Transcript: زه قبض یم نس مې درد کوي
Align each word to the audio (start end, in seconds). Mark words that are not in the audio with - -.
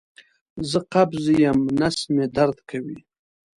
زه 0.69 0.79
قبض 0.91 1.25
یم 1.43 1.59
نس 1.79 1.97
مې 2.13 2.25
درد 2.35 2.57
کوي 2.69 2.99